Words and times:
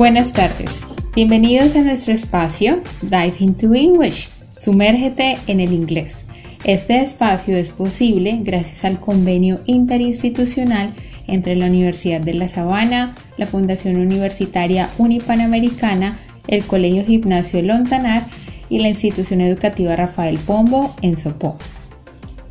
Buenas 0.00 0.32
tardes, 0.32 0.82
bienvenidos 1.14 1.76
a 1.76 1.82
nuestro 1.82 2.14
espacio 2.14 2.80
Dive 3.02 3.34
into 3.40 3.74
English, 3.74 4.30
sumérgete 4.58 5.36
en 5.46 5.60
el 5.60 5.74
inglés. 5.74 6.24
Este 6.64 7.02
espacio 7.02 7.54
es 7.54 7.68
posible 7.68 8.40
gracias 8.42 8.86
al 8.86 8.98
convenio 8.98 9.60
interinstitucional 9.66 10.94
entre 11.26 11.54
la 11.54 11.66
Universidad 11.66 12.22
de 12.22 12.32
La 12.32 12.48
Sabana, 12.48 13.14
la 13.36 13.44
Fundación 13.44 13.96
Universitaria 13.96 14.88
Unipanamericana, 14.96 16.18
el 16.48 16.64
Colegio 16.64 17.04
Gimnasio 17.04 17.60
Lontanar 17.60 18.24
y 18.70 18.78
la 18.78 18.88
institución 18.88 19.42
educativa 19.42 19.96
Rafael 19.96 20.38
Pombo 20.38 20.96
en 21.02 21.18
Sopó. 21.18 21.56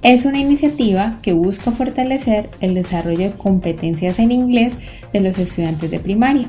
Es 0.04 0.26
una 0.26 0.38
iniciativa 0.38 1.18
que 1.24 1.34
busca 1.34 1.72
fortalecer 1.72 2.48
el 2.62 2.76
desarrollo 2.76 3.32
de 3.32 3.32
competencias 3.32 4.20
en 4.20 4.32
inglés 4.32 4.78
de 5.12 5.22
los 5.22 5.40
estudiantes 5.40 5.90
de 5.90 6.00
primaria. 6.00 6.48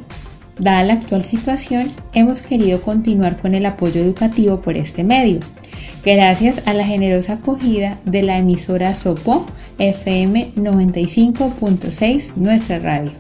Dada 0.61 0.85
la 0.85 0.93
actual 0.93 1.25
situación, 1.25 1.91
hemos 2.13 2.43
querido 2.43 2.83
continuar 2.83 3.39
con 3.39 3.55
el 3.55 3.65
apoyo 3.65 4.03
educativo 4.03 4.61
por 4.61 4.77
este 4.77 5.05
medio 5.05 5.41
gracias 6.05 6.61
a 6.67 6.75
la 6.75 6.85
generosa 6.85 7.35
acogida 7.35 7.99
de 8.05 8.23
la 8.23 8.37
emisora 8.37 8.95
Sopo 8.95 9.47
FM 9.79 10.53
95.6, 10.57 12.37
nuestra 12.37 12.79
radio. 12.79 13.13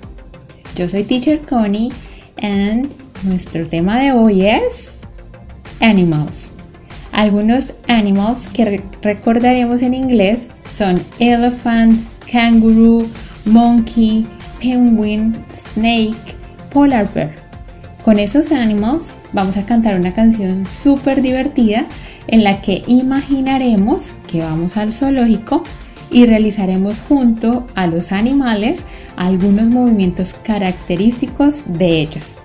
Yo 0.77 0.87
soy 0.87 1.05
Teacher 1.05 1.41
Connie 1.41 1.91
and 2.43 2.95
nuestro 3.23 3.67
tema 3.67 3.99
de 3.99 4.13
hoy 4.13 4.43
es 4.43 5.01
Animals. 5.81 6.53
Algunos 7.13 7.73
animals 7.89 8.49
que 8.49 8.83
recordaremos 9.01 9.81
en 9.81 9.95
inglés 9.95 10.51
son 10.71 11.03
elephant, 11.19 12.01
kangaroo, 12.31 13.07
monkey, 13.47 14.27
penguin, 14.61 15.35
snake, 15.51 16.40
polar 16.71 17.13
bear. 17.13 17.33
Con 18.05 18.19
esos 18.19 18.51
animals 18.51 19.17
vamos 19.33 19.57
a 19.57 19.67
cantar 19.67 19.99
una 19.99 20.15
canción 20.15 20.67
súper 20.67 21.21
divertida 21.21 21.87
en 22.29 22.45
la 22.45 22.63
que 22.63 22.83
imaginaremos 22.87 24.13
que 24.27 24.41
vamos 24.41 24.77
al 24.77 24.93
zoológico 24.93 25.65
y 26.11 26.27
realizaremos 26.27 26.99
junto 27.09 27.67
a 27.75 27.87
los 27.87 28.13
animales 28.13 28.85
algunos 29.17 29.69
movimientos 29.69 30.35
característicos 30.35 31.65
de 31.79 32.01
ellos. 32.01 32.39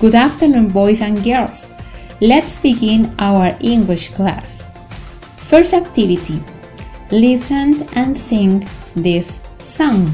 Good 0.00 0.14
afternoon 0.14 0.72
boys 0.72 1.00
and 1.00 1.22
girls. 1.24 1.72
Let's 2.20 2.58
begin 2.62 3.10
our 3.18 3.56
English 3.60 4.10
class. 4.10 4.70
First 5.36 5.74
activity. 5.74 6.40
Listen 7.10 7.86
and 7.94 8.16
sing 8.16 8.64
this 8.94 9.40
song. 9.58 10.06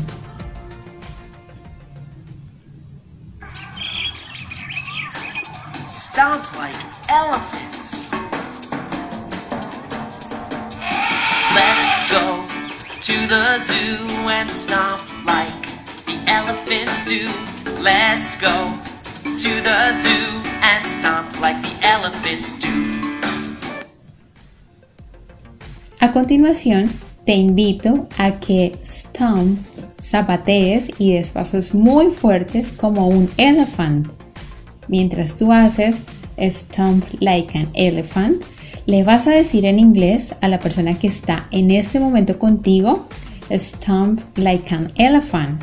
Stomp 6.13 6.45
like 6.59 6.77
elephants. 7.09 8.13
Let's 11.57 11.95
go 12.13 12.45
to 13.01 13.17
the 13.33 13.59
zoo 13.59 14.29
and 14.29 14.51
stomp 14.51 15.01
like 15.25 15.63
the 16.05 16.21
elephants 16.29 17.07
do. 17.07 17.25
Let's 17.83 18.39
go 18.39 18.53
to 19.25 19.53
the 19.65 19.93
zoo 19.95 20.43
and 20.63 20.85
stomp 20.85 21.41
like 21.41 21.57
the 21.63 21.75
elephants 21.81 22.61
do. 22.61 22.69
A 26.03 26.13
continuación, 26.13 26.93
te 27.25 27.37
invito 27.37 28.07
a 28.19 28.33
que 28.39 28.79
stomp, 28.85 29.59
zapatees 29.99 30.91
y 30.99 31.15
des 31.15 31.31
pasos 31.31 31.73
muy 31.73 32.11
fuertes 32.11 32.71
como 32.71 33.09
un 33.09 33.31
elephant. 33.39 34.22
Mientras 34.89 35.37
tú 35.37 35.53
haces 35.53 36.05
stomp 36.39 37.05
like 37.21 37.57
an 37.59 37.69
elephant, 37.75 38.45
le 38.87 39.05
vas 39.05 39.27
a 39.27 39.31
decir 39.31 39.65
en 39.65 39.79
inglés 39.79 40.35
a 40.41 40.49
la 40.49 40.59
persona 40.59 40.99
que 40.99 41.07
está 41.07 41.47
en 41.51 41.71
este 41.71 42.01
momento 42.01 42.39
contigo, 42.39 43.07
stomp 43.51 44.21
like 44.37 44.75
an 44.75 44.91
elephant. 44.97 45.61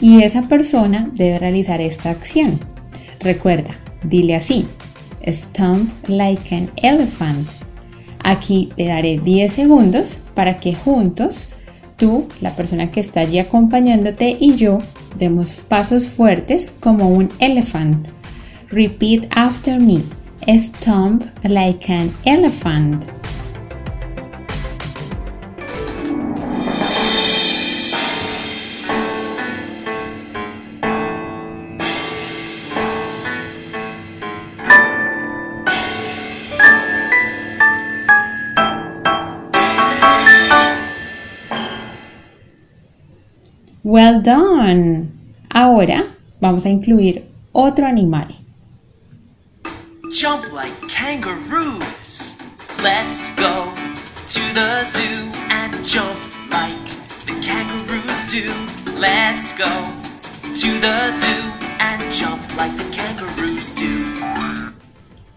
Y 0.00 0.22
esa 0.22 0.42
persona 0.42 1.10
debe 1.14 1.38
realizar 1.38 1.80
esta 1.80 2.10
acción. 2.10 2.58
Recuerda, 3.20 3.70
dile 4.04 4.36
así, 4.36 4.66
stomp 5.26 5.90
like 6.08 6.54
an 6.54 6.70
elephant. 6.76 7.48
Aquí 8.22 8.70
te 8.76 8.86
daré 8.86 9.18
10 9.18 9.52
segundos 9.52 10.22
para 10.34 10.58
que 10.58 10.74
juntos, 10.74 11.48
tú, 11.96 12.28
la 12.40 12.54
persona 12.54 12.90
que 12.90 13.00
está 13.00 13.20
allí 13.20 13.38
acompañándote 13.38 14.36
y 14.38 14.54
yo, 14.54 14.78
demos 15.18 15.64
pasos 15.68 16.08
fuertes 16.08 16.70
como 16.70 17.08
un 17.08 17.30
elephant. 17.40 18.08
Repeat 18.72 19.26
after 19.34 19.80
me. 19.80 20.04
Stomp 20.58 21.24
like 21.44 21.90
an 21.90 22.14
elephant. 22.24 23.06
Well 43.82 44.22
done. 44.22 45.10
Ahora 45.52 46.06
vamos 46.40 46.64
a 46.66 46.70
incluir 46.70 47.24
otro 47.52 47.86
animal. 47.86 48.39
Jump 50.12 50.52
like 50.52 50.74
kangaroos. 50.88 52.36
Let's 52.82 53.30
go 53.36 53.70
to 54.26 54.42
the 54.54 54.82
zoo 54.82 55.30
and 55.48 55.72
jump 55.86 56.18
like 56.50 56.84
the 57.26 57.38
kangaroos 57.40 58.26
do. 58.26 58.42
Let's 58.98 59.56
go 59.56 59.70
to 60.50 60.80
the 60.80 61.12
zoo 61.12 61.52
and 61.78 62.02
jump 62.10 62.42
like 62.56 62.74
the 62.76 62.90
kangaroos 62.90 63.70
do. 63.76 64.34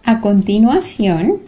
A 0.06 0.20
continuación, 0.20 1.44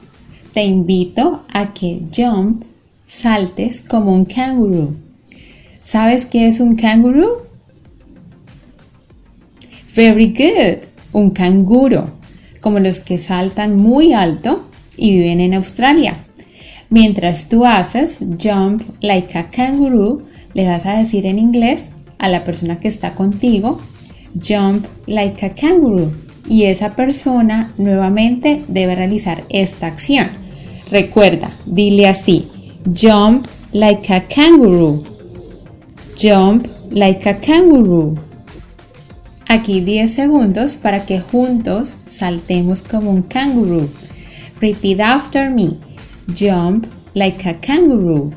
te 0.53 0.63
invito 0.63 1.45
a 1.51 1.73
que 1.73 2.05
jump 2.11 2.63
saltes 3.07 3.81
como 3.81 4.13
un 4.13 4.25
canguro. 4.25 4.93
¿Sabes 5.81 6.27
qué 6.27 6.45
es 6.47 6.59
un 6.59 6.75
canguro? 6.75 7.43
Very 9.95 10.27
good, 10.27 10.85
un 11.11 11.31
canguro, 11.31 12.14
como 12.65 12.79
los 12.79 12.99
que 12.99 13.19
saltan 13.19 13.77
muy 13.77 14.13
alto 14.13 14.65
y 14.97 15.11
viven 15.11 15.39
en 15.39 15.53
Australia. 15.53 16.15
Mientras 16.89 17.47
tú 17.47 17.63
haces 17.63 18.21
jump 18.41 18.81
like 19.01 19.37
a 19.37 19.51
kangaroo, 19.51 20.17
le 20.55 20.65
vas 20.65 20.87
a 20.87 20.97
decir 20.97 21.27
en 21.27 21.37
inglés 21.37 21.89
a 22.17 22.27
la 22.27 22.43
persona 22.43 22.79
que 22.79 22.87
está 22.87 23.13
contigo, 23.13 23.79
jump 24.33 24.87
like 25.05 25.45
a 25.45 25.53
kangaroo. 25.53 26.11
Y 26.49 26.63
esa 26.63 26.95
persona 26.95 27.71
nuevamente 27.77 28.63
debe 28.67 28.95
realizar 28.95 29.43
esta 29.49 29.85
acción. 29.85 30.29
Recuerda, 30.89 31.51
dile 31.67 32.07
así, 32.07 32.47
jump 32.85 33.45
like 33.73 34.11
a 34.11 34.23
kangaroo. 34.23 35.03
Jump 36.19 36.65
like 36.89 37.29
a 37.29 37.39
kangaroo. 37.39 38.15
Aquí 39.47 39.81
10 39.81 40.11
segundos 40.11 40.75
para 40.75 41.05
que 41.05 41.19
juntos 41.19 41.97
saltemos 42.07 42.81
como 42.81 43.11
un 43.11 43.21
kangaroo. 43.21 43.89
Repeat 44.59 44.99
after 44.99 45.49
me. 45.49 45.79
Jump 46.27 46.87
like 47.13 47.47
a 47.47 47.59
kangaroo. 47.59 48.31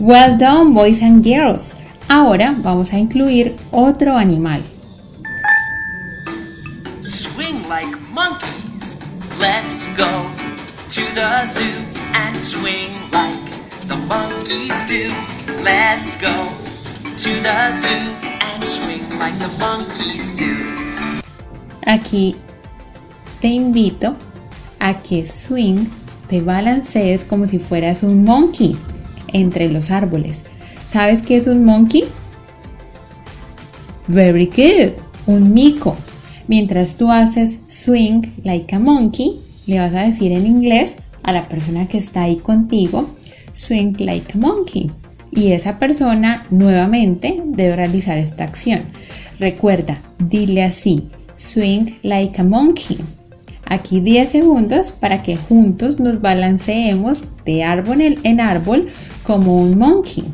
Well 0.00 0.36
done, 0.36 0.74
boys 0.74 1.00
and 1.02 1.22
girls. 1.22 1.76
Ahora 2.08 2.52
vamos 2.58 2.92
a 2.92 2.98
incluir 2.98 3.54
otro 3.70 4.16
animal. 4.16 4.60
Swing 7.00 7.62
like 7.68 7.86
monkeys. 8.12 8.98
Let's 9.38 9.96
go 9.96 10.04
to 10.90 11.00
the 11.14 11.46
zoo 11.46 11.84
and 12.12 12.36
swing 12.36 12.90
like 13.12 13.38
the 13.86 13.96
monkeys 14.08 14.84
do. 14.88 15.06
Let's 15.62 16.20
go 16.20 16.32
to 17.16 17.30
the 17.42 17.70
zoo 17.72 18.10
and 18.40 18.64
swing 18.64 19.02
like 19.20 19.38
the 19.38 19.48
monkeys 19.60 20.34
do. 20.36 21.24
Aquí 21.86 22.34
te 23.40 23.48
invito 23.48 24.12
a 24.80 24.94
que 24.94 25.24
swing 25.24 25.88
te 26.28 26.40
balancees 26.40 27.24
como 27.24 27.46
si 27.46 27.60
fueras 27.60 28.02
un 28.02 28.24
monkey 28.24 28.76
entre 29.34 29.68
los 29.68 29.90
árboles. 29.90 30.46
¿Sabes 30.88 31.22
qué 31.22 31.36
es 31.36 31.46
un 31.46 31.64
monkey? 31.64 32.04
Very 34.08 34.46
good. 34.46 34.92
Un 35.26 35.52
mico. 35.52 35.96
Mientras 36.48 36.96
tú 36.96 37.10
haces 37.10 37.60
swing 37.66 38.22
like 38.44 38.74
a 38.74 38.78
monkey, 38.78 39.40
le 39.66 39.78
vas 39.78 39.92
a 39.94 40.02
decir 40.02 40.32
en 40.32 40.46
inglés 40.46 40.96
a 41.22 41.32
la 41.32 41.48
persona 41.48 41.88
que 41.88 41.98
está 41.98 42.22
ahí 42.22 42.36
contigo, 42.36 43.10
swing 43.52 43.94
like 43.98 44.32
a 44.34 44.38
monkey. 44.38 44.90
Y 45.30 45.52
esa 45.52 45.78
persona 45.78 46.46
nuevamente 46.50 47.42
debe 47.44 47.76
realizar 47.76 48.18
esta 48.18 48.44
acción. 48.44 48.82
Recuerda, 49.40 50.00
dile 50.18 50.62
así, 50.62 51.06
swing 51.34 51.86
like 52.02 52.40
a 52.40 52.44
monkey. 52.44 52.98
Aquí 53.66 54.00
10 54.00 54.28
segundos 54.28 54.92
para 54.92 55.22
que 55.22 55.36
juntos 55.36 55.98
nos 55.98 56.20
balanceemos 56.20 57.24
de 57.44 57.64
árbol 57.64 58.02
en 58.22 58.40
árbol 58.40 58.86
como 59.24 59.56
un 59.60 59.76
monkey. 59.76 60.24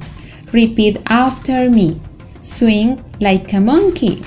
Repeat 0.52 1.00
after 1.06 1.70
me. 1.70 2.00
Swing 2.40 3.02
like 3.20 3.54
a 3.54 3.60
monkey. 3.60 4.20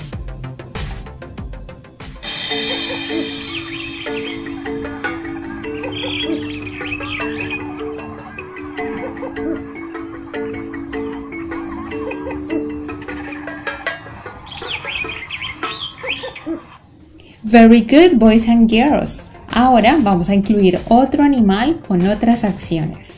Very 17.42 17.82
good, 17.82 18.18
boys 18.18 18.48
and 18.48 18.68
girls. 18.68 19.26
Ahora 19.48 19.96
vamos 20.00 20.28
a 20.28 20.34
incluir 20.34 20.80
otro 20.88 21.22
animal 21.22 21.78
con 21.86 22.04
otras 22.04 22.42
acciones. 22.42 23.13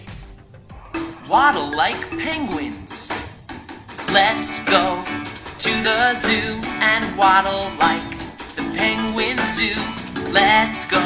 Waddle 1.37 1.77
like 1.77 2.00
penguins. 2.17 3.12
Let's 4.15 4.65
go 4.65 5.03
to 5.59 5.73
the 5.85 6.15
zoo 6.15 6.56
and 6.81 7.05
waddle 7.15 7.69
like 7.79 8.09
the 8.56 8.65
penguins 8.75 9.59
do. 9.59 9.75
Let's 10.33 10.88
go 10.91 11.05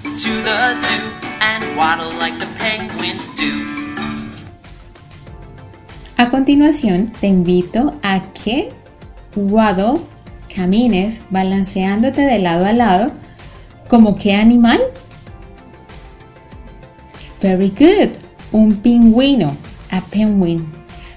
to 0.00 0.32
the 0.48 0.72
zoo 0.72 1.10
and 1.42 1.62
waddle 1.76 2.08
like 2.18 2.32
the 2.38 2.48
penguins 2.58 3.28
do. 3.36 3.52
A 6.16 6.30
continuación, 6.30 7.12
te 7.20 7.26
invito 7.26 7.92
a 8.02 8.20
que 8.32 8.72
waddle 9.36 10.00
camines 10.48 11.24
balanceándote 11.28 12.22
de 12.22 12.38
lado 12.38 12.64
a 12.64 12.72
lado, 12.72 13.12
¿como 13.86 14.16
qué 14.16 14.34
animal? 14.34 14.80
Very 17.42 17.68
good, 17.68 18.27
un 18.52 18.76
pingüino, 18.76 19.56
a 19.90 20.00
penguin. 20.00 20.66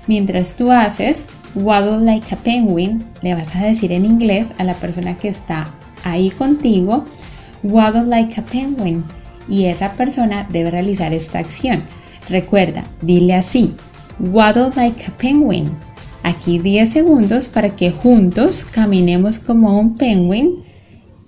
Mientras 0.08 0.56
tú 0.56 0.72
haces 0.72 1.28
waddle 1.56 2.06
like 2.06 2.34
a 2.34 2.38
penguin, 2.38 3.06
le 3.22 3.36
vas 3.36 3.56
a 3.56 3.64
decir 3.64 3.92
en 3.92 4.06
inglés 4.06 4.54
a 4.58 4.64
la 4.64 4.74
persona 4.76 5.18
que 5.18 5.28
está 5.28 5.74
ahí 6.04 6.30
contigo, 6.30 7.06
waddle 7.64 8.06
like 8.06 8.40
a 8.40 8.44
penguin. 8.44 9.04
Y 9.48 9.66
esa 9.66 9.94
persona 9.94 10.48
debe 10.50 10.72
realizar 10.72 11.14
esta 11.14 11.40
acción. 11.40 11.84
Recuerda, 12.30 12.84
dile 13.02 13.36
así, 13.36 13.76
waddle 14.20 14.70
like 14.76 15.06
a 15.06 15.18
penguin. 15.18 15.72
Aquí 16.24 16.60
10 16.60 16.90
segundos 16.90 17.48
para 17.48 17.76
que 17.76 17.92
juntos 17.92 18.64
caminemos 18.64 19.40
como 19.40 19.80
un 19.80 19.98
penguin. 19.98 20.64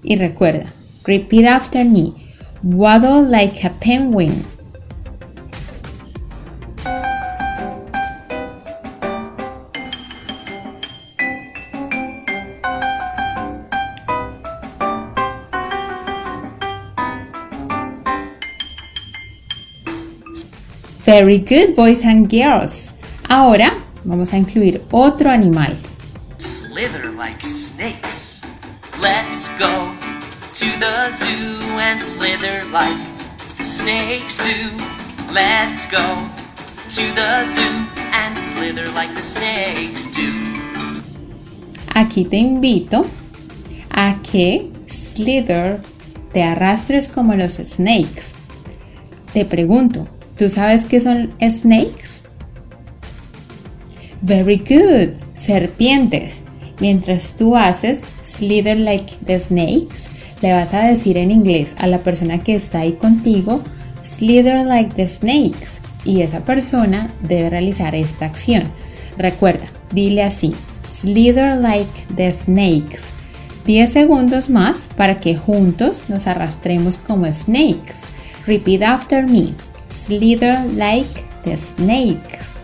Y 0.04 0.18
recuerda, 0.18 0.66
repeat 1.06 1.46
after 1.46 1.84
me. 1.86 2.14
Waddle 2.62 3.30
like 3.30 3.66
a 3.66 3.72
penguin. 3.80 4.53
Very 21.06 21.40
good, 21.40 21.76
boys 21.76 22.04
and 22.04 22.30
girls. 22.30 22.94
Ahora 23.30 23.84
Vamos 24.06 24.34
a 24.34 24.38
incluir 24.38 24.84
otro 24.92 25.30
animal. 25.30 25.78
Slither 26.38 27.14
like 27.14 27.42
snakes. 27.42 28.42
Let's 29.02 29.48
go 29.58 29.72
to 30.54 30.66
the 30.80 31.10
zoo 31.10 31.80
and 31.80 32.02
slither 32.02 32.66
like 32.72 33.00
the 33.58 33.64
snakes 33.64 34.40
do. 34.40 35.34
Let's 35.34 35.90
go 35.90 36.04
to 36.90 37.16
the 37.16 37.46
zoo 37.46 37.88
and 38.12 38.38
slither 38.38 38.86
like 38.94 39.14
the 39.16 39.22
snakes 39.22 40.12
do. 40.12 40.30
Aquí 41.96 42.26
te 42.26 42.38
invito 42.38 43.06
a 43.90 44.18
que 44.22 44.70
slither 44.88 45.82
te 46.34 46.44
arrastres 46.44 47.08
como 47.08 47.36
los 47.36 47.54
snakes. 47.54 48.36
Te 49.32 49.46
pregunto, 49.46 50.10
¿tú 50.44 50.50
sabes 50.50 50.84
qué 50.84 51.00
son 51.00 51.32
snakes? 51.40 52.24
Very 54.22 54.58
good. 54.58 55.18
Serpientes. 55.34 56.44
Mientras 56.82 57.38
tú 57.38 57.56
haces 57.56 58.10
slither 58.22 58.76
like 58.76 59.16
the 59.26 59.40
snakes, 59.40 60.10
le 60.42 60.52
vas 60.52 60.74
a 60.74 60.84
decir 60.84 61.18
en 61.18 61.32
inglés 61.32 61.76
a 61.78 61.88
la 61.88 62.00
persona 62.00 62.40
que 62.40 62.56
está 62.56 62.80
ahí 62.80 62.92
contigo, 62.92 63.62
slither 64.04 64.66
like 64.66 64.94
the 64.96 65.08
snakes. 65.08 65.80
Y 66.04 66.24
esa 66.24 66.42
persona 66.42 67.14
debe 67.22 67.50
realizar 67.50 67.96
esta 67.96 68.26
acción. 68.26 68.64
Recuerda, 69.18 69.68
dile 69.94 70.24
así, 70.24 70.54
slither 70.86 71.56
like 71.56 71.90
the 72.18 72.30
snakes. 72.30 73.14
10 73.66 73.90
segundos 73.90 74.50
más 74.50 74.90
para 74.98 75.22
que 75.22 75.38
juntos 75.38 76.04
nos 76.10 76.28
arrastremos 76.28 76.98
como 76.98 77.32
snakes. 77.32 78.02
Repeat 78.46 78.84
after 78.84 79.26
me. 79.26 79.54
Slither 79.94 80.66
like 80.74 81.24
the 81.44 81.56
snakes. 81.56 82.62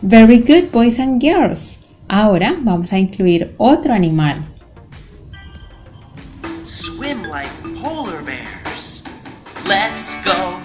Very 0.00 0.38
good, 0.38 0.70
boys 0.70 0.98
and 1.00 1.20
girls. 1.20 1.80
Ahora 2.08 2.56
vamos 2.62 2.92
a 2.92 2.98
incluir 2.98 3.52
otro 3.58 3.92
animal. 3.92 4.55
Let's 9.68 10.14
go 10.24 10.60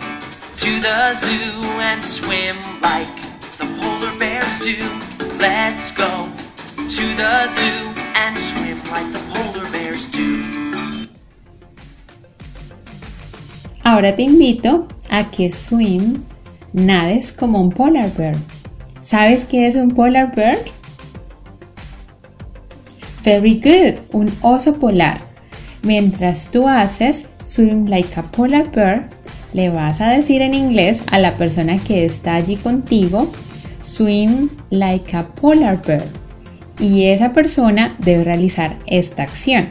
to 0.58 0.72
the 0.80 1.14
zoo 1.16 1.80
and 1.82 2.06
swim 2.06 2.56
like 2.82 3.10
the 3.58 3.66
polar 3.82 4.14
bears 4.20 4.60
do. 4.60 4.78
Let's 5.40 5.92
go 5.98 6.30
to 6.76 7.06
the 7.18 7.48
zoo 7.48 7.94
and 8.16 8.38
swim 8.38 8.78
like 8.92 9.12
the 9.12 9.22
polar 9.34 9.68
bears 9.72 10.06
do. 10.12 10.44
Ahora 13.84 14.16
te 14.16 14.22
invito 14.22 14.88
a 15.10 15.32
que 15.32 15.52
swim 15.52 16.24
nades 16.72 17.32
como 17.34 17.60
un 17.60 17.72
polar 17.72 18.16
bear. 18.16 18.36
¿Sabes 19.02 19.46
qué 19.46 19.68
es 19.68 19.76
un 19.76 19.96
polar 19.96 20.36
bear? 20.36 20.60
Very 23.24 23.56
good, 23.56 24.00
un 24.14 24.32
oso 24.42 24.76
polar. 24.76 25.31
Mientras 25.84 26.52
tú 26.52 26.68
haces 26.68 27.26
swim 27.40 27.88
like 27.88 28.20
a 28.20 28.24
polar 28.24 28.72
bear, 28.72 29.10
le 29.54 29.70
vas 29.70 30.00
a 30.00 30.10
decir 30.10 30.42
en 30.42 30.54
inglés 30.54 31.04
a 31.12 31.18
la 31.18 31.38
persona 31.38 31.80
que 31.80 32.06
está 32.06 32.36
allí 32.36 32.56
contigo, 32.56 33.32
swim 33.80 34.50
like 34.70 35.16
a 35.16 35.28
polar 35.28 35.82
bear. 35.82 36.06
Y 36.80 37.06
esa 37.06 37.34
persona 37.34 37.96
debe 38.00 38.24
realizar 38.24 38.78
esta 38.86 39.24
acción. 39.24 39.70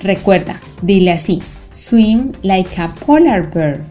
Recuerda, 0.00 0.60
dile 0.82 1.12
así, 1.12 1.42
swim 1.70 2.32
like 2.42 2.80
a 2.80 2.94
polar 2.94 3.50
bear. 3.52 3.82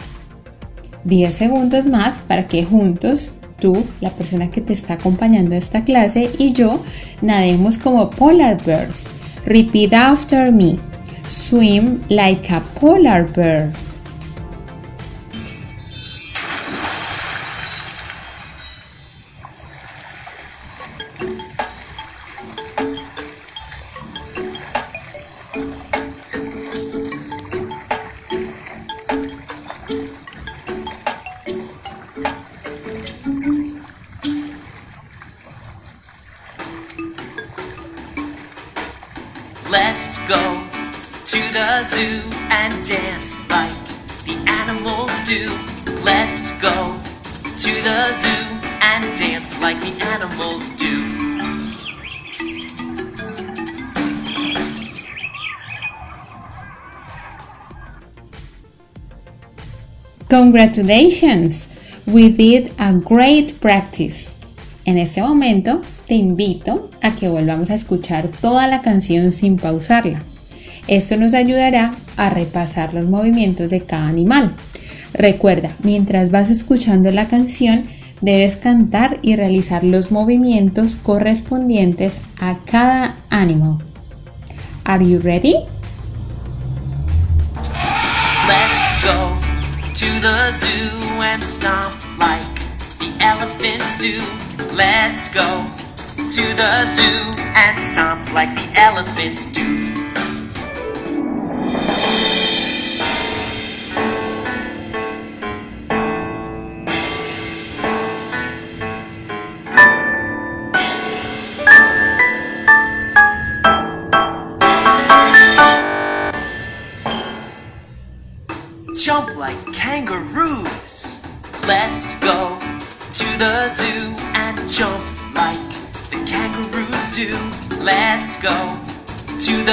10 1.03 1.35
segundos 1.35 1.87
más 1.87 2.15
para 2.27 2.47
que 2.47 2.63
juntos 2.63 3.31
tú, 3.59 3.85
la 4.01 4.09
persona 4.09 4.49
que 4.49 4.61
te 4.61 4.73
está 4.73 4.95
acompañando 4.95 5.53
a 5.53 5.57
esta 5.57 5.83
clase 5.83 6.31
y 6.37 6.51
yo 6.53 6.81
nademos 7.21 7.77
como 7.77 8.09
polar 8.09 8.63
bears. 8.65 9.07
Repeat 9.45 9.93
after 9.93 10.51
me. 10.51 10.79
Swim 11.27 12.03
like 12.09 12.49
a 12.51 12.61
polar 12.75 13.23
bear. 13.23 13.73
The 41.79 41.83
zoo 41.83 42.21
and 42.51 42.71
dance 42.85 43.49
like 43.49 43.73
the 44.25 44.35
animals 44.61 45.11
do. 45.25 45.41
Let's 46.05 46.61
go 46.61 46.99
to 47.63 47.71
the 47.87 48.13
zoo 48.13 48.45
and 48.81 49.03
dance 49.17 49.59
like 49.59 49.79
the 49.81 49.93
animals 50.13 50.69
do. 50.77 50.93
Congratulations! 60.29 61.79
We 62.05 62.29
did 62.29 62.71
a 62.77 62.93
great 62.93 63.59
practice. 63.59 64.35
En 64.85 64.99
este 64.99 65.21
momento 65.21 65.81
te 66.05 66.13
invito 66.13 66.89
a 67.01 67.15
que 67.15 67.29
volvamos 67.29 67.71
a 67.71 67.73
escuchar 67.73 68.27
toda 68.27 68.67
la 68.67 68.81
canción 68.81 69.31
sin 69.31 69.57
pausarla. 69.57 70.19
Esto 70.87 71.15
nos 71.17 71.33
ayudará 71.33 71.93
a 72.17 72.29
repasar 72.29 72.93
los 72.93 73.05
movimientos 73.05 73.69
de 73.69 73.81
cada 73.85 74.07
animal. 74.07 74.55
Recuerda, 75.13 75.71
mientras 75.83 76.31
vas 76.31 76.49
escuchando 76.49 77.11
la 77.11 77.27
canción, 77.27 77.85
debes 78.21 78.57
cantar 78.57 79.19
y 79.21 79.35
realizar 79.35 79.83
los 79.83 80.11
movimientos 80.11 80.95
correspondientes 80.95 82.19
a 82.39 82.57
cada 82.65 83.17
animal. 83.29 83.77
Are 84.85 85.05
you 85.05 85.19
ready? 85.19 85.55
Let's 88.47 89.03
go 89.03 89.37
to 89.93 90.19
the 90.21 90.51
zoo 90.51 91.21
and 91.21 91.43
stomp 91.43 91.93
like 92.19 92.43
the 92.99 93.11
elephants 93.23 93.97
do. 93.99 94.17
Let's 94.75 95.33
go 95.33 95.63
to 96.17 96.55
the 96.55 96.85
zoo 96.85 97.31
and 97.55 98.33
like 98.33 98.53
the 98.55 98.79
elephants 98.79 99.45
do. 99.53 100.02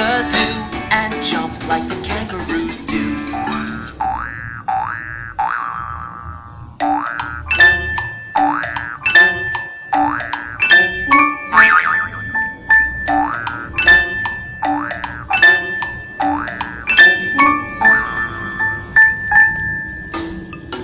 The 0.01 0.23
zoo 0.23 0.39
and 0.93 1.13
jump 1.23 1.53
like 1.69 1.87
the 1.87 2.01
kangaroos 2.03 2.87
do. 2.87 3.05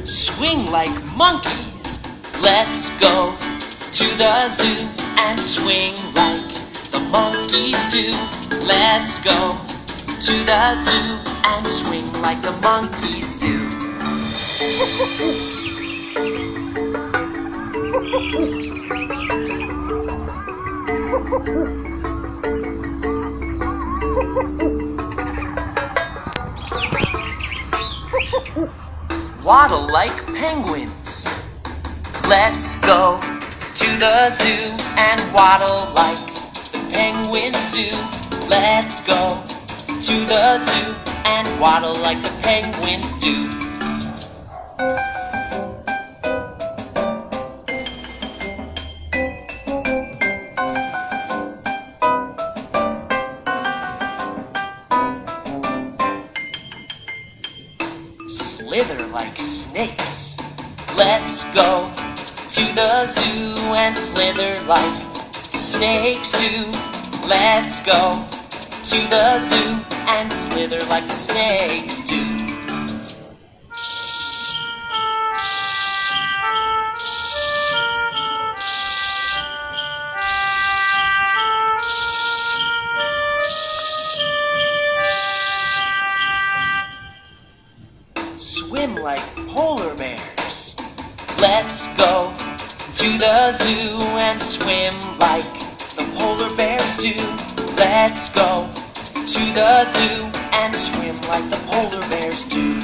Swing 0.05 0.71
like 0.71 0.93
monkeys. 1.17 2.05
Let's 2.43 3.01
go 3.01 3.35
to 3.93 4.07
the 4.19 4.49
zoo 4.51 4.87
and 5.21 5.41
swing 5.41 5.95
like 6.15 6.45
the 6.93 7.01
monkeys 7.11 7.81
do. 7.91 8.36
Let's 8.67 9.23
go 9.23 9.59
to 10.19 10.45
the 10.45 10.75
zoo 10.75 11.19
and 11.45 11.67
swing 11.67 12.05
like 12.21 12.43
the 12.43 12.51
monkeys 12.63 13.39
do. 13.39 13.57
Waddle 29.45 29.87
like 29.93 30.27
penguins. 30.35 31.27
Let's 32.29 32.81
go 32.81 33.21
to 33.21 33.89
the 34.01 34.31
zoo 34.31 34.75
and 34.99 35.33
waddle 35.33 35.95
like 35.95 36.19
the 36.73 36.91
penguins 36.93 37.73
do. 37.73 38.06
Let's 38.59 39.03
go 39.03 39.43
to 39.87 40.17
the 40.29 40.57
zoo 40.57 40.95
and 41.27 41.61
waddle 41.61 41.95
like 41.97 42.17
the 42.23 42.33
penguins 42.43 43.13
do. 43.21 43.35
Slither 58.27 59.07
like 59.09 59.39
snakes. 59.39 60.39
Let's 60.97 61.45
go 61.55 61.91
to 62.49 62.75
the 62.75 63.05
zoo 63.05 63.75
and 63.75 63.95
slither 63.95 64.67
like 64.67 64.97
snakes 65.53 66.33
do. 66.33 66.65
Let's 67.29 67.85
go 67.85 68.27
to 68.87 69.11
the 69.11 69.41
zoo 69.41 69.81
and 70.11 70.33
slither 70.33 70.79
like 70.87 71.03
the 71.09 71.17
snakes 71.17 72.03
do. 72.03 72.23
Swim 88.39 88.95
like 88.95 89.19
polar 89.49 89.97
bears. 89.97 90.77
Let's 91.41 91.89
go 91.97 92.33
to 92.95 93.19
the 93.19 93.51
zoo 93.51 93.99
and 94.21 94.41
swim 94.41 94.95
like 95.19 95.43
the 95.97 96.09
polar 96.17 96.55
bears 96.57 96.99
do. 96.99 97.46
Let's 97.77 98.33
go 98.35 98.69
to 99.13 99.43
the 99.55 99.85
zoo 99.85 100.25
and 100.53 100.75
swim 100.75 101.15
like 101.29 101.49
the 101.51 101.61
polar 101.69 102.09
bears 102.09 102.45
do. 102.45 102.76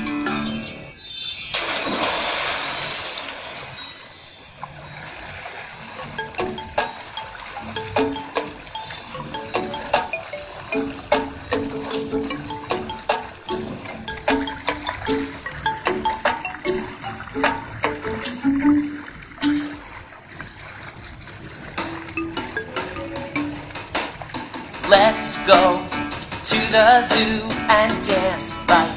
The 26.73 27.02
zoo 27.02 27.45
and 27.69 27.93
dance 28.02 28.67
like 28.67 28.88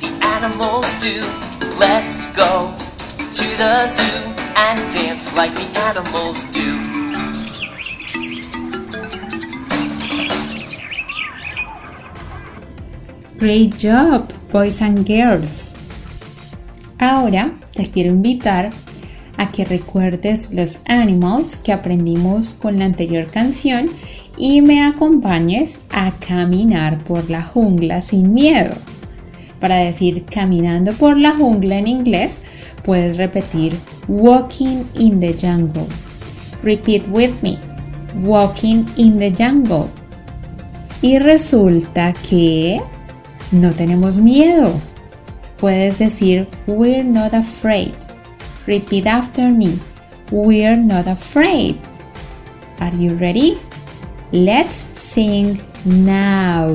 the 0.00 0.08
animals 0.32 0.88
do. 0.98 1.20
Let's 1.78 2.34
go 2.34 2.72
to 3.18 3.46
the 3.60 3.86
zoo 3.86 4.32
and 4.56 4.80
dance 4.90 5.36
like 5.36 5.52
the 5.52 5.68
animals 5.88 6.44
do. 6.56 6.64
Great 13.38 13.76
job, 13.76 14.32
boys 14.50 14.80
and 14.80 15.06
girls. 15.06 15.76
Ahora 16.98 17.52
te 17.74 17.90
quiero 17.90 18.08
invitar 18.08 18.70
a 19.36 19.52
que 19.52 19.66
recuerdes 19.66 20.54
los 20.54 20.78
animals 20.86 21.58
que 21.58 21.74
aprendimos 21.74 22.54
con 22.54 22.78
la 22.78 22.86
anterior 22.86 23.26
canción 23.30 23.90
y 24.38 24.62
me 24.62 24.84
acompañes 24.84 25.80
a 25.90 26.12
caminar 26.12 27.02
por 27.04 27.28
la 27.28 27.42
jungla 27.42 28.00
sin 28.00 28.32
miedo. 28.32 28.74
Para 29.60 29.76
decir 29.76 30.24
caminando 30.24 30.92
por 30.92 31.18
la 31.18 31.34
jungla 31.34 31.78
en 31.78 31.88
inglés, 31.88 32.42
puedes 32.84 33.18
repetir 33.18 33.76
walking 34.06 34.84
in 34.94 35.18
the 35.18 35.34
jungle. 35.34 35.86
Repeat 36.62 37.08
with 37.08 37.42
me. 37.42 37.58
Walking 38.22 38.86
in 38.96 39.18
the 39.18 39.30
jungle. 39.30 39.88
Y 41.02 41.18
resulta 41.18 42.12
que 42.28 42.80
no 43.50 43.72
tenemos 43.72 44.18
miedo. 44.18 44.72
Puedes 45.58 45.98
decir 45.98 46.46
we're 46.66 47.04
not 47.04 47.34
afraid. 47.34 47.94
Repeat 48.66 49.06
after 49.06 49.50
me. 49.50 49.78
We're 50.30 50.76
not 50.76 51.08
afraid. 51.08 51.76
Are 52.80 52.94
you 52.94 53.14
ready? 53.16 53.58
Let's 54.30 54.84
sing 54.92 55.58
now. 55.86 56.68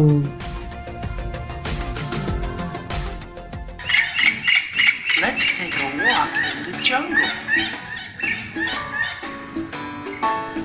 Let's 5.22 5.55
take 5.60 5.75
a 5.77 5.86
walk 6.01 6.33
in 6.50 6.63
the 6.65 6.79
jungle. 6.81 7.29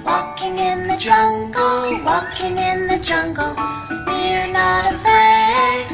Walking 0.03 0.57
in 0.59 0.87
the 0.89 0.97
jungle, 0.97 2.03
walking 2.07 2.57
in 2.57 2.87
the 2.87 2.99
jungle. 3.03 3.55
We're 4.07 4.51
not 4.51 4.91
afraid, 4.91 5.89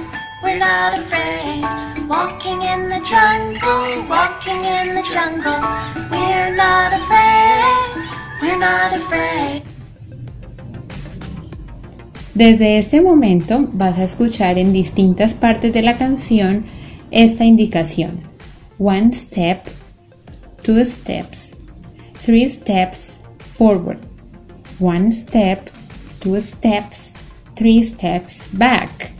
we're 0.45 0.61
not 0.61 0.97
afraid. 0.97 1.65
Walking 2.09 2.63
in 2.63 2.89
the 2.89 3.03
jungle, 3.05 4.09
walking 4.09 4.63
in 4.63 4.95
the 4.95 5.03
jungle. 5.13 5.59
We're 6.13 6.55
not 6.55 6.93
afraid, 6.93 8.07
we're 8.41 8.59
not 8.61 8.93
afraid. 8.93 9.64
Desde 12.35 12.79
este 12.79 13.01
momento 13.01 13.69
vas 13.73 13.99
a 13.99 14.03
escuchar 14.03 14.59
en 14.59 14.73
distintas 14.73 15.35
partes 15.35 15.73
de 15.73 15.83
la 15.83 15.97
canción 15.97 16.65
esta 17.13 17.45
indicación. 17.45 18.19
One 18.81 19.13
step, 19.13 19.61
two 20.65 20.85
steps, 20.85 21.59
three 22.21 22.49
steps 22.49 23.21
forward. 23.39 24.01
One 24.81 25.13
step, 25.13 25.71
two 26.19 26.41
steps, 26.41 27.15
three 27.55 27.85
steps 27.85 28.49
back. 28.51 29.13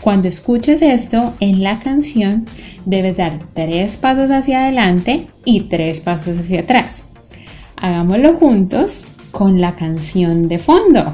Cuando 0.00 0.26
escuches 0.26 0.82
esto 0.82 1.34
en 1.38 1.62
la 1.62 1.78
canción, 1.78 2.46
debes 2.84 3.18
dar 3.18 3.46
tres 3.54 3.96
pasos 3.96 4.32
hacia 4.32 4.64
adelante 4.64 5.28
y 5.44 5.62
tres 5.68 6.00
pasos 6.00 6.40
hacia 6.40 6.62
atrás. 6.62 7.12
Hagámoslo 7.76 8.34
juntos 8.34 9.04
con 9.30 9.60
la 9.60 9.76
canción 9.76 10.48
de 10.48 10.58
fondo. 10.58 11.12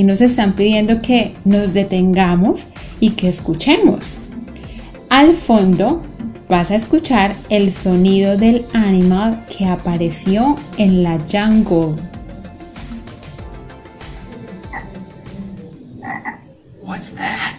Aquí 0.00 0.06
nos 0.06 0.22
están 0.22 0.54
pidiendo 0.54 1.02
que 1.02 1.34
nos 1.44 1.74
detengamos 1.74 2.68
y 3.00 3.10
que 3.10 3.28
escuchemos. 3.28 4.16
Al 5.10 5.34
fondo 5.34 6.00
vas 6.48 6.70
a 6.70 6.74
escuchar 6.74 7.36
el 7.50 7.70
sonido 7.70 8.38
del 8.38 8.64
animal 8.72 9.44
que 9.54 9.66
apareció 9.66 10.56
en 10.78 11.02
la 11.02 11.18
jungle. 11.18 12.02
What's 16.82 17.12
that? 17.16 17.58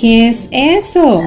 ¿Qué 0.00 0.28
es 0.28 0.46
eso? 0.52 1.24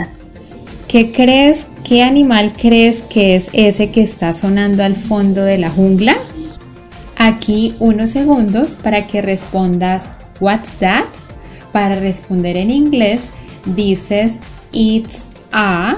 ¿Qué 0.88 1.12
crees? 1.12 1.68
¿Qué 1.84 2.04
animal 2.04 2.54
crees 2.54 3.02
que 3.02 3.36
es 3.36 3.50
ese 3.52 3.92
que 3.92 4.02
está 4.02 4.32
sonando 4.32 4.82
al 4.82 4.96
fondo 4.96 5.44
de 5.44 5.58
la 5.58 5.70
jungla? 5.70 6.16
Aquí 7.24 7.76
unos 7.78 8.10
segundos 8.10 8.74
para 8.74 9.06
que 9.06 9.22
respondas 9.22 10.10
What's 10.40 10.78
that? 10.78 11.06
Para 11.72 12.00
responder 12.00 12.58
en 12.58 12.72
inglés 12.72 13.30
dices 13.64 14.40
It's 14.72 15.30
a 15.52 15.98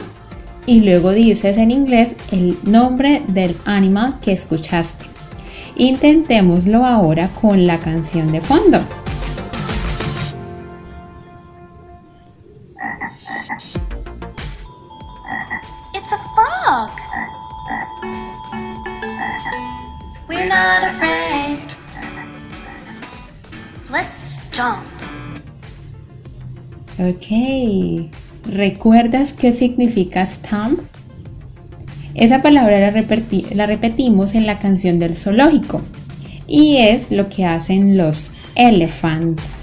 y 0.65 0.81
luego 0.81 1.11
dices 1.13 1.55
en 1.55 1.71
inglés 1.71 2.17
el 2.33 2.57
nombre 2.63 3.21
del 3.29 3.55
animal 3.63 4.19
que 4.21 4.33
escuchaste. 4.33 5.05
Intentémoslo 5.77 6.85
ahora 6.85 7.29
con 7.29 7.67
la 7.67 7.79
canción 7.79 8.33
de 8.33 8.41
fondo. 8.41 8.81
Ok. 27.03 28.09
¿Recuerdas 28.45 29.33
qué 29.33 29.51
significa 29.51 30.25
stomp? 30.25 30.79
Esa 32.13 32.41
palabra 32.41 32.79
la, 32.79 33.05
la 33.55 33.65
repetimos 33.65 34.35
en 34.35 34.45
la 34.45 34.59
canción 34.59 34.99
del 34.99 35.15
zoológico 35.15 35.81
y 36.47 36.77
es 36.77 37.11
lo 37.11 37.27
que 37.27 37.45
hacen 37.45 37.97
los 37.97 38.31
elephants. 38.55 39.62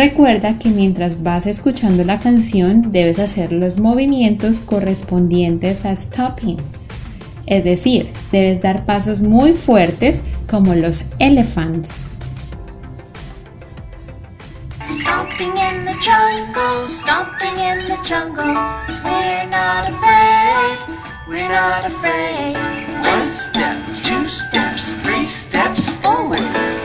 Recuerda 0.00 0.58
que 0.58 0.70
mientras 0.70 1.22
vas 1.22 1.44
escuchando 1.44 2.04
la 2.04 2.20
canción 2.20 2.90
debes 2.90 3.18
hacer 3.18 3.52
los 3.52 3.76
movimientos 3.76 4.60
correspondientes 4.60 5.84
a 5.84 5.94
stopping. 5.94 6.56
Es 7.44 7.64
decir, 7.64 8.10
debes 8.32 8.62
dar 8.62 8.86
pasos 8.86 9.20
muy 9.20 9.52
fuertes 9.52 10.22
como 10.48 10.74
los 10.74 11.04
elephants. 11.18 11.98
Stomping 14.88 15.52
in 15.52 15.84
the 15.84 15.92
jungle, 16.00 16.86
stomping 16.86 17.58
in 17.58 17.86
the 17.86 17.98
jungle. 18.02 18.54
We're 19.04 19.50
not 19.50 19.86
afraid, 19.86 20.78
we're 21.28 21.46
not 21.46 21.84
afraid. 21.84 22.56
One 23.04 23.34
step, 23.34 23.76
two 24.02 24.24
steps, 24.24 25.02
three 25.02 25.26
steps 25.26 25.90
forward. 26.00 26.79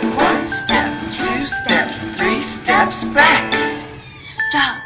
Steps 2.91 3.13
back. 3.13 3.53
Stop. 4.19 4.83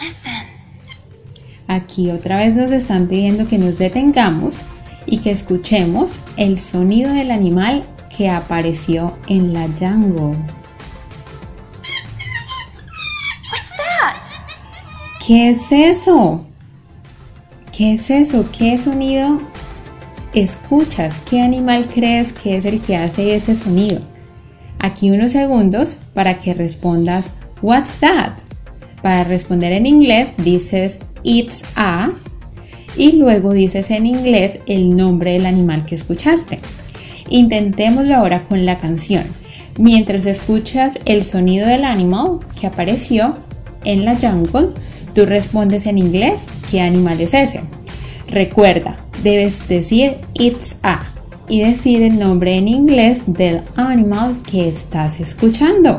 Listen. 0.00 0.46
Aquí 1.68 2.10
otra 2.10 2.38
vez 2.38 2.54
nos 2.54 2.72
están 2.72 3.06
pidiendo 3.06 3.46
que 3.46 3.58
nos 3.58 3.78
detengamos 3.78 4.62
y 5.06 5.18
que 5.18 5.30
escuchemos 5.30 6.18
el 6.36 6.58
sonido 6.58 7.12
del 7.12 7.30
animal 7.30 7.84
que 8.16 8.28
apareció 8.28 9.16
en 9.28 9.52
la 9.52 9.68
jungle. 9.68 10.36
What's 13.50 13.70
that? 13.76 14.16
¿Qué 15.24 15.50
es 15.50 15.70
eso? 15.70 16.44
¿Qué 17.72 17.94
es 17.94 18.10
eso? 18.10 18.46
¿Qué 18.56 18.76
sonido 18.78 19.40
escuchas? 20.34 21.20
¿Qué 21.20 21.40
animal 21.40 21.88
crees 21.88 22.32
que 22.32 22.56
es 22.56 22.64
el 22.64 22.80
que 22.80 22.96
hace 22.96 23.36
ese 23.36 23.54
sonido? 23.54 24.00
Aquí 24.80 25.10
unos 25.10 25.32
segundos 25.32 25.98
para 26.14 26.38
que 26.38 26.54
respondas 26.54 27.34
What's 27.60 27.98
that? 28.00 28.32
Para 29.02 29.24
responder 29.24 29.72
en 29.72 29.86
inglés 29.86 30.34
dices 30.38 31.00
It's 31.22 31.64
a 31.76 32.10
y 32.96 33.12
luego 33.12 33.52
dices 33.52 33.90
en 33.90 34.06
inglés 34.06 34.60
el 34.66 34.96
nombre 34.96 35.32
del 35.32 35.46
animal 35.46 35.84
que 35.84 35.94
escuchaste. 35.94 36.58
Intentémoslo 37.28 38.14
ahora 38.14 38.42
con 38.42 38.64
la 38.64 38.78
canción. 38.78 39.24
Mientras 39.78 40.26
escuchas 40.26 40.98
el 41.04 41.22
sonido 41.22 41.68
del 41.68 41.84
animal 41.84 42.40
que 42.58 42.66
apareció 42.66 43.36
en 43.84 44.04
la 44.04 44.18
jungle, 44.18 44.70
tú 45.14 45.26
respondes 45.26 45.86
en 45.86 45.98
inglés 45.98 46.46
qué 46.70 46.80
animal 46.80 47.20
es 47.20 47.34
ese. 47.34 47.60
Recuerda, 48.28 48.96
debes 49.22 49.68
decir 49.68 50.16
it's 50.34 50.76
a 50.82 51.00
y 51.50 51.60
decir 51.62 52.02
el 52.02 52.16
nombre 52.16 52.54
en 52.54 52.68
inglés 52.68 53.24
del 53.26 53.62
animal 53.74 54.40
que 54.48 54.68
estás 54.68 55.18
escuchando. 55.18 55.98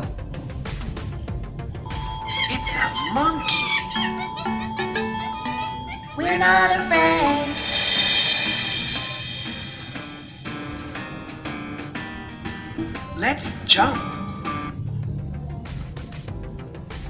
It's 2.50 2.76
a 2.78 2.88
monkey. 3.12 3.54
We're 6.16 6.38
not 6.38 6.70
afraid. 6.74 7.52
Let's 13.20 13.46
jump. 13.68 13.94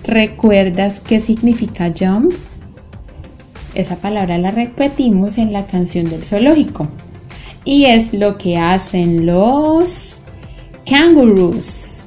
¿Recuerdas 0.03 0.99
qué 0.99 1.21
significa 1.21 1.93
jump? 1.97 2.33
Esa 3.75 3.97
palabra 3.99 4.37
la 4.39 4.51
repetimos 4.51 5.39
en 5.39 5.53
la 5.53 5.65
canción 5.67 6.11
del 6.11 6.25
zoológico. 6.25 6.89
Y 7.65 7.87
es 7.87 8.13
lo 8.13 8.37
que 8.39 8.59
hacen 8.59 9.27
los 9.27 10.21
kangaroos. 10.85 12.07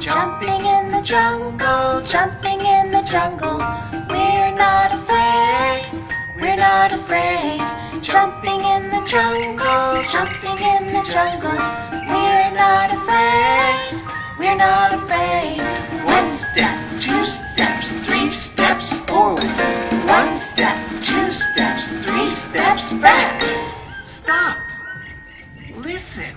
Jumping 0.00 0.64
in 0.64 0.90
the 0.90 1.02
jungle, 1.02 2.02
jumping 2.04 2.60
in 2.60 2.90
the 2.92 3.02
jungle. 3.04 3.58
We're 4.08 4.54
not 4.56 4.92
afraid, 4.92 5.84
we're 6.40 6.56
not 6.56 6.92
afraid. 6.92 7.60
the 9.00 9.06
jungle, 9.06 10.02
jumping 10.04 10.58
in 10.58 10.92
the 10.92 11.02
jungle. 11.08 11.56
We're 12.08 12.50
not 12.52 12.92
afraid, 12.92 14.00
we're 14.38 14.56
not 14.56 14.94
afraid. 14.94 15.60
One 16.04 16.32
step, 16.32 16.76
two 17.00 17.24
steps, 17.24 17.39
three 18.20 18.32
steps 18.32 18.92
forward. 19.06 19.42
One 20.06 20.36
step, 20.36 20.76
two 21.00 21.30
steps, 21.32 22.04
three 22.04 22.30
steps 22.30 22.92
back. 23.00 23.42
Stop. 24.04 24.56
Listen. 25.82 26.34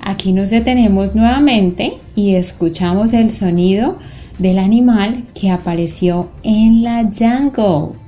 Aquí 0.00 0.32
nos 0.32 0.50
detenemos 0.50 1.14
nuevamente 1.14 1.98
y 2.14 2.36
escuchamos 2.36 3.12
el 3.12 3.30
sonido 3.30 3.98
del 4.38 4.58
animal 4.58 5.24
que 5.34 5.50
apareció 5.50 6.30
en 6.42 6.82
la 6.82 7.02
jungle. 7.04 7.98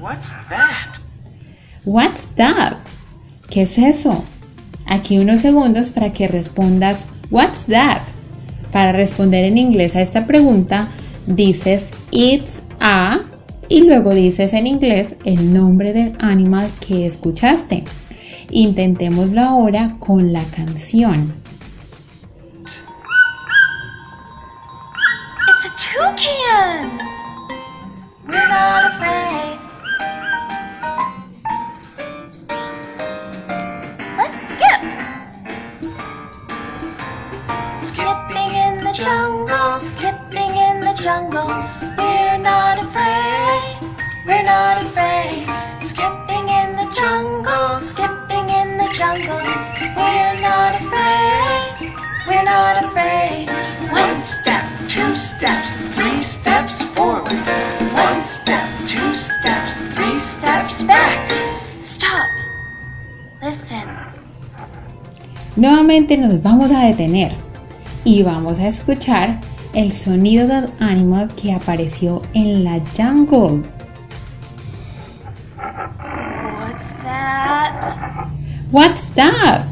What's 0.00 0.32
that? 0.48 0.98
What's 1.84 2.28
that? 2.36 2.78
¿Qué 3.50 3.62
es 3.62 3.76
eso? 3.76 4.24
Aquí 4.86 5.18
unos 5.18 5.40
segundos 5.42 5.90
para 5.90 6.12
que 6.12 6.28
respondas 6.28 7.06
What's 7.30 7.66
that? 7.66 8.13
Para 8.74 8.90
responder 8.90 9.44
en 9.44 9.56
inglés 9.56 9.94
a 9.94 10.00
esta 10.00 10.26
pregunta, 10.26 10.88
dices 11.26 11.92
It's 12.10 12.64
a 12.80 13.20
y 13.68 13.84
luego 13.84 14.12
dices 14.12 14.52
en 14.52 14.66
inglés 14.66 15.14
el 15.24 15.54
nombre 15.54 15.92
del 15.92 16.14
animal 16.18 16.68
que 16.84 17.06
escuchaste. 17.06 17.84
Intentémoslo 18.50 19.42
ahora 19.42 19.94
con 20.00 20.32
la 20.32 20.42
canción. 20.42 21.43
Steps, 55.36 55.96
three 55.96 56.22
steps 56.22 56.82
forward. 56.94 57.26
One 57.96 58.22
step, 58.22 58.66
two 58.86 59.14
steps, 59.14 59.94
three 59.94 60.18
steps 60.18 60.82
back. 60.84 61.30
Stop. 61.80 62.28
Listen. 63.42 63.88
Nuevamente 65.56 66.16
nos 66.16 66.40
vamos 66.42 66.70
a 66.72 66.84
detener 66.84 67.32
y 68.04 68.22
vamos 68.22 68.58
a 68.60 68.68
escuchar 68.68 69.40
el 69.72 69.90
sonido 69.92 70.46
del 70.46 70.70
animal 70.80 71.30
que 71.34 71.52
apareció 71.52 72.22
en 72.34 72.64
la 72.64 72.80
jungle. 72.96 73.64
What's 76.60 76.88
that? 77.02 78.30
What's 78.70 79.08
that? 79.14 79.64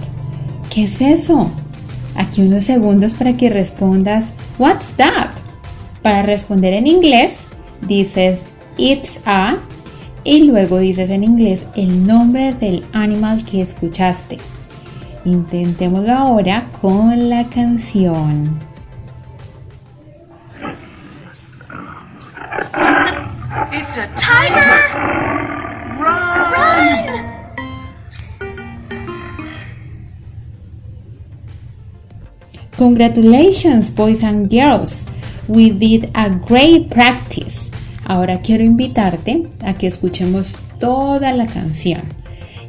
¿Qué 0.70 0.84
es 0.84 1.00
eso? 1.00 1.50
Aquí 2.16 2.42
unos 2.42 2.64
segundos 2.64 3.14
para 3.14 3.36
que 3.36 3.48
respondas 3.48 4.34
What's 4.58 4.92
that? 4.94 5.41
Para 6.02 6.22
responder 6.22 6.74
en 6.74 6.86
inglés, 6.86 7.46
dices 7.86 8.44
It's 8.76 9.22
a 9.26 9.56
y 10.24 10.44
luego 10.44 10.78
dices 10.78 11.10
en 11.10 11.24
inglés 11.24 11.66
el 11.74 12.06
nombre 12.06 12.52
del 12.52 12.84
animal 12.92 13.44
que 13.44 13.60
escuchaste. 13.60 14.38
Intentémoslo 15.24 16.12
ahora 16.12 16.68
con 16.80 17.28
la 17.28 17.44
canción. 17.48 18.58
It's 23.72 23.96
a 23.96 24.06
Tiger! 24.16 24.64
Run! 25.98 26.52
Run! 26.52 27.32
Congratulations, 32.76 33.90
boys 33.90 34.22
and 34.24 34.50
girls. 34.50 35.06
We 35.48 35.70
did 35.70 36.10
a 36.14 36.28
great 36.28 36.88
practice. 36.88 37.70
Ahora 38.04 38.40
quiero 38.40 38.64
invitarte 38.64 39.44
a 39.64 39.74
que 39.74 39.86
escuchemos 39.86 40.60
toda 40.78 41.32
la 41.32 41.46
canción 41.46 42.02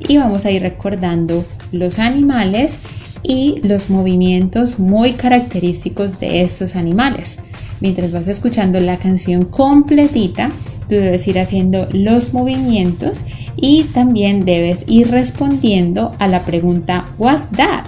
y 0.08 0.18
vamos 0.18 0.46
a 0.46 0.52
ir 0.52 0.62
recordando 0.62 1.46
los 1.72 2.00
animales 2.00 2.80
y 3.24 3.62
los 3.64 3.90
movimientos 3.90 4.80
muy 4.80 5.14
característicos 5.14 6.20
de 6.20 6.42
estos 6.42 6.76
animales. 6.76 7.40
Mientras 7.80 8.12
vas 8.12 8.28
escuchando 8.28 8.80
la 8.80 8.98
canción 8.98 9.46
completita, 9.46 10.52
tú 10.88 10.96
debes 10.96 11.28
ir 11.28 11.40
haciendo 11.40 11.88
los 11.92 12.34
movimientos 12.34 13.26
y 13.56 13.86
también 13.86 14.46
debes 14.46 14.84
ir 14.88 15.10
respondiendo 15.12 16.14
a 16.20 16.28
la 16.28 16.46
pregunta 16.46 17.10
What's 17.18 17.50
that? 17.58 17.86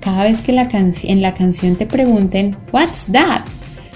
Cada 0.00 0.24
vez 0.24 0.42
que 0.42 0.52
en 0.52 1.22
la 1.22 1.34
canción 1.34 1.76
te 1.76 1.86
pregunten 1.86 2.56
What's 2.72 3.06
that? 3.12 3.42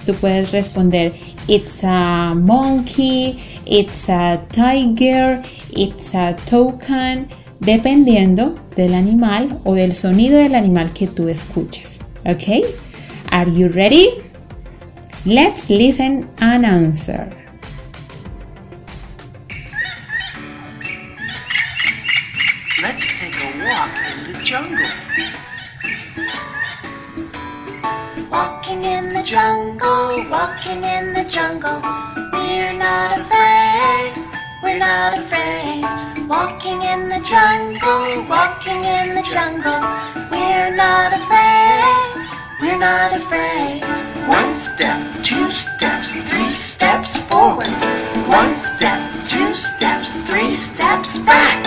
Tú 0.06 0.14
puedes 0.14 0.52
responder 0.52 1.12
It's 1.48 1.82
a 1.84 2.34
monkey, 2.34 3.38
it's 3.66 4.08
a 4.08 4.40
tiger, 4.50 5.42
it's 5.70 6.14
a 6.14 6.36
toucan, 6.46 7.28
dependiendo 7.60 8.54
del 8.76 8.94
animal 8.94 9.60
o 9.64 9.74
del 9.74 9.92
sonido 9.92 10.38
del 10.38 10.54
animal 10.54 10.92
que 10.92 11.06
tú 11.06 11.28
escuches. 11.28 12.00
¿Ok? 12.24 12.64
Are 13.30 13.50
you 13.50 13.68
ready? 13.68 14.10
Let's 15.24 15.70
listen 15.70 16.28
and 16.40 16.66
answer. 16.66 17.30
Let's 22.82 23.06
take 23.20 23.36
a 23.36 23.50
walk 23.64 23.92
in 24.10 24.32
the 24.32 24.40
jungle. 24.42 24.84
Walking 28.32 28.82
in 28.82 29.12
the 29.12 29.22
jungle, 29.22 29.61
walking 30.32 30.82
in 30.82 31.12
the 31.12 31.24
jungle. 31.28 31.78
We're 32.32 32.72
not 32.72 33.18
afraid, 33.20 34.12
we're 34.62 34.78
not 34.78 35.12
afraid. 35.18 35.84
Walking 36.26 36.80
in 36.80 37.10
the 37.12 37.20
jungle, 37.20 38.06
walking 38.32 38.82
in 38.82 39.14
the 39.14 39.24
jungle. 39.28 39.80
We're 40.32 40.74
not 40.74 41.12
afraid, 41.12 42.12
we're 42.62 42.78
not 42.78 43.12
afraid. 43.12 43.84
One 44.26 44.56
step, 44.56 44.98
two 45.22 45.50
steps, 45.50 46.16
three 46.30 46.54
steps 46.54 47.18
forward. 47.28 47.74
One 48.40 48.54
step, 48.56 49.00
two 49.28 49.52
steps, 49.52 50.16
three 50.28 50.54
steps 50.54 51.18
back. 51.18 51.61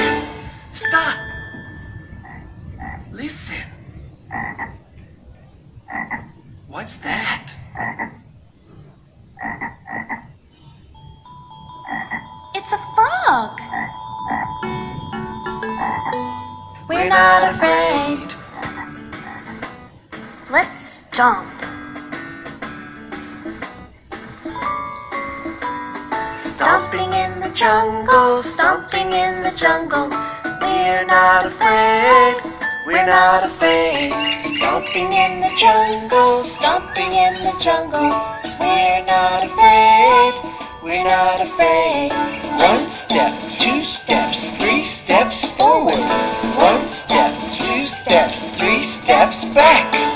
Let's 20.51 21.05
jump. 21.09 21.47
Stomping 26.37 27.11
in 27.13 27.39
the 27.41 27.51
jungle, 27.55 28.43
stomping 28.43 29.11
in 29.11 29.41
the 29.41 29.51
jungle. 29.57 30.07
We're 30.61 31.03
not 31.05 31.47
afraid. 31.47 32.35
We're 32.85 33.07
not 33.07 33.43
afraid. 33.43 34.13
Stomping 34.39 35.13
in 35.13 35.41
the 35.41 35.49
jungle, 35.57 36.43
stomping 36.43 37.11
in 37.11 37.33
the 37.43 37.55
jungle. 37.59 38.13
We're 38.59 39.03
not 39.03 39.45
afraid. 39.45 40.33
We're 40.83 41.03
not 41.03 41.41
afraid. 41.41 42.11
One 42.61 42.87
step, 42.91 43.33
two 43.49 43.81
steps, 43.81 44.55
three 44.61 44.83
steps 44.83 45.45
forward. 45.57 46.05
One 46.61 46.87
step, 46.87 47.31
two 47.51 47.87
steps, 47.87 48.55
three 48.59 48.83
steps 48.83 49.45
back. 49.45 50.14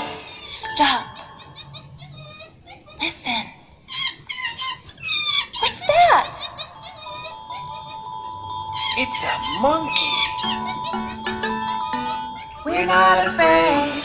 Not 13.00 13.26
afraid. 13.28 14.02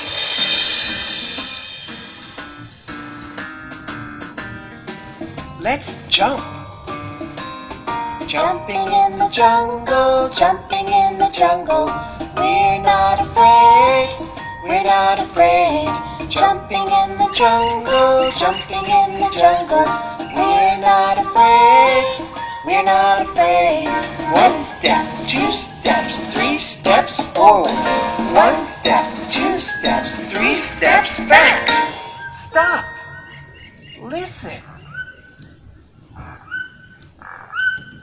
Let's 5.60 5.88
jump. 6.08 6.40
Jumping 8.26 8.88
in 9.02 9.12
the 9.22 9.28
jungle, 9.40 10.30
jumping 10.30 10.88
in 10.88 11.18
the 11.18 11.30
jungle. 11.40 11.88
We're 12.38 12.80
not 12.92 13.20
afraid, 13.26 14.08
we're 14.64 14.88
not 14.96 15.20
afraid. 15.20 15.92
Jumping 16.30 16.88
in 17.02 17.10
the 17.20 17.30
jungle, 17.42 18.32
jumping 18.40 18.88
in 19.02 19.10
the 19.20 19.30
jungle. 19.42 19.88
We're 20.38 20.78
not 20.90 21.18
afraid, 21.26 22.06
we're 22.66 22.88
not 22.94 23.24
afraid. 23.28 23.90
One 24.32 24.58
step, 24.62 25.06
two 25.28 25.52
steps, 25.52 25.75
three 25.94 26.58
steps 26.58 27.20
forward. 27.36 27.70
One 28.34 28.64
step, 28.64 29.04
two 29.30 29.60
steps, 29.60 30.34
three 30.34 30.58
steps 30.58 31.20
back. 31.28 31.70
Stop. 32.32 32.86
Listen. 34.02 34.62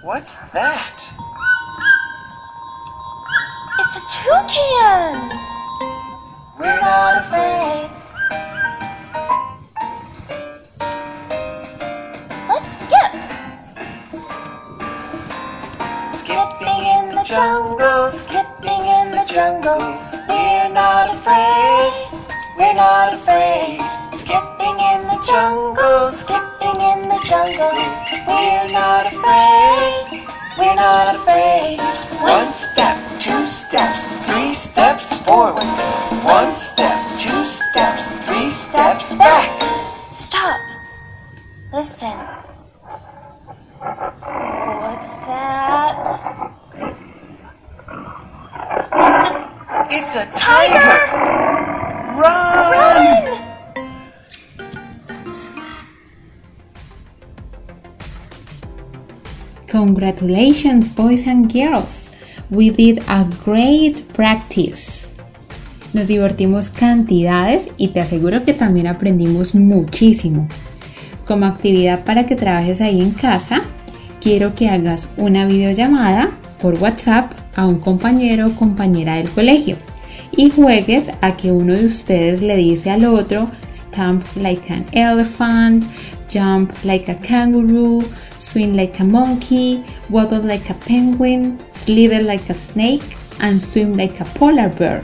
What's 0.05 0.37
that? 0.53 1.09
It's 3.79 3.97
a 3.97 4.01
toucan! 4.11 5.39
We're 6.59 6.81
not 6.81 7.19
afraid. 7.19 8.02
Jungle, 17.33 18.11
skipping 18.11 18.85
in 19.01 19.11
the 19.11 19.25
jungle. 19.25 19.81
We're 20.29 20.69
not 20.69 21.09
afraid. 21.17 21.93
We're 22.59 22.75
not 22.75 23.15
afraid. 23.15 23.81
Skipping 24.13 24.77
in 24.93 25.01
the 25.09 25.17
jungle, 25.25 26.13
skipping 26.13 26.77
in 26.93 27.09
the 27.09 27.21
jungle. 27.25 27.73
We're 28.29 28.69
not 28.69 29.07
afraid. 29.09 30.29
We're 30.59 30.77
not 30.77 31.15
afraid. 31.17 31.81
One 32.21 32.53
step, 32.53 32.99
two 33.19 33.47
steps, 33.47 34.29
three 34.29 34.53
steps 34.53 35.25
forward. 35.25 35.65
One 36.29 36.55
step, 36.55 36.99
two 37.17 37.45
steps, 37.49 38.13
three 38.27 38.51
steps 38.51 39.15
back. 39.15 39.63
Stop! 40.11 40.61
Listen. 41.73 42.13
It's 49.91 50.15
a 50.15 50.27
tiger! 50.33 50.79
Run! 52.15 52.73
run! 52.73 53.39
Congratulations, 59.67 60.89
boys 60.91 61.27
and 61.27 61.53
girls! 61.53 62.13
We 62.51 62.71
did 62.71 63.03
a 63.09 63.27
great 63.45 64.03
practice. 64.13 65.13
Nos 65.93 66.07
divertimos 66.07 66.71
cantidades 66.71 67.69
y 67.77 67.89
te 67.89 68.01
aseguro 68.01 68.45
que 68.45 68.55
también 68.55 68.87
aprendimos 68.87 69.55
muchísimo. 69.55 70.47
Como 71.27 71.47
actividad 71.47 72.05
para 72.05 72.25
que 72.27 72.37
trabajes 72.37 72.81
ahí 72.81 73.01
en 73.01 73.11
casa, 73.11 73.63
quiero 74.21 74.55
que 74.55 74.69
hagas 74.69 75.11
una 75.17 75.45
videollamada 75.47 76.31
por 76.61 76.75
WhatsApp 76.79 77.42
a 77.57 77.67
un 77.67 77.79
compañero 77.79 78.49
o 78.49 78.55
compañera 78.55 79.17
del 79.17 79.31
colegio 79.31 79.77
y 80.37 80.51
juegues 80.51 81.11
a 81.21 81.37
que 81.37 81.53
uno 81.53 81.75
de 81.75 81.85
ustedes 81.85 82.41
le 82.41 82.57
dice 82.57 82.91
al 82.91 83.05
otro 83.05 83.51
stamp 83.71 84.25
like 84.37 84.73
an 84.73 84.87
elephant, 84.93 85.85
jump 86.33 86.73
like 86.85 87.11
a 87.11 87.17
kangaroo, 87.17 88.03
swing 88.37 88.75
like 88.75 89.01
a 89.01 89.05
monkey, 89.05 89.83
waddle 90.09 90.43
like 90.47 90.71
a 90.71 90.75
penguin, 90.87 91.59
slither 91.71 92.23
like 92.23 92.51
a 92.51 92.55
snake, 92.55 93.03
and 93.41 93.61
swim 93.61 93.93
like 93.97 94.21
a 94.23 94.25
polar 94.39 94.75
bear. 94.75 95.03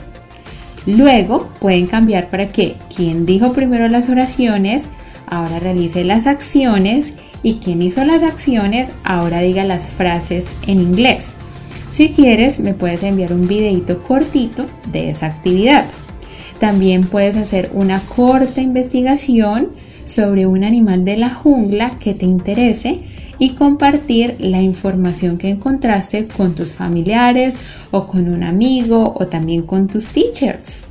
Luego 0.87 1.51
pueden 1.61 1.87
cambiar 1.87 2.31
para 2.31 2.49
que 2.49 2.77
quien 2.95 3.27
dijo 3.27 3.53
primero 3.53 3.89
las 3.89 4.09
oraciones 4.09 4.89
ahora 5.27 5.59
realice 5.59 6.05
las 6.05 6.27
acciones 6.27 7.13
y 7.43 7.57
quien 7.57 7.83
hizo 7.83 8.03
las 8.05 8.23
acciones 8.23 8.93
ahora 9.05 9.41
diga 9.41 9.65
las 9.65 9.89
frases 9.89 10.55
en 10.67 10.81
inglés. 10.81 11.37
Si 11.91 12.11
quieres, 12.11 12.61
me 12.61 12.75
puedes 12.75 13.03
enviar 13.03 13.33
un 13.33 13.49
videito 13.49 14.03
cortito 14.03 14.67
de 14.93 15.09
esa 15.09 15.27
actividad. 15.27 15.87
También 16.59 17.07
puedes 17.07 17.37
hacer 17.37 17.71
una 17.73 18.01
corta 18.01 18.61
investigación 18.61 19.71
sobre 20.05 20.47
un 20.47 20.65
animal 20.65 21.05
de 21.05 21.17
la 21.17 21.31
jungla 21.31 21.99
que 21.99 22.15
te 22.15 22.27
interese 22.27 23.01
y 23.39 23.51
compartir 23.51 24.37
la 24.39 24.61
información 24.61 25.39
que 25.39 25.49
encontraste 25.49 26.27
con 26.27 26.55
tus 26.55 26.73
familiares 26.73 27.57
o 27.91 28.07
con 28.07 28.29
un 28.29 28.43
amigo 28.43 29.15
o 29.17 29.27
también 29.27 29.63
con 29.63 29.89
tus 29.89 30.09
teachers. 30.09 30.85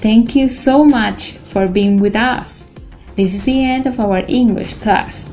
Thank 0.00 0.34
you 0.34 0.48
so 0.48 0.84
much 0.84 1.36
for 1.44 1.68
being 1.68 2.00
with 2.00 2.14
us. 2.14 2.66
This 3.16 3.34
is 3.34 3.44
the 3.44 3.64
end 3.64 3.86
of 3.86 3.98
our 3.98 4.24
English 4.28 4.74
class. 4.74 5.30